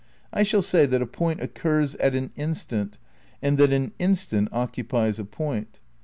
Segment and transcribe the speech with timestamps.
[0.33, 2.97] I shall say that a point occurs at an instant
[3.39, 5.79] and that an instant oc cupies a point.